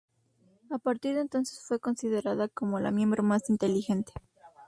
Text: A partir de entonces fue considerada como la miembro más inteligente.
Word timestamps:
A 0.71 0.79
partir 0.79 1.13
de 1.13 1.21
entonces 1.21 1.61
fue 1.63 1.79
considerada 1.79 2.47
como 2.47 2.79
la 2.79 2.89
miembro 2.89 3.21
más 3.21 3.51
inteligente. 3.51 4.11